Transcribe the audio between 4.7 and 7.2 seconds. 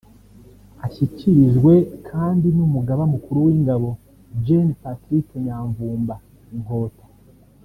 Patrick Nyamvumba Inkota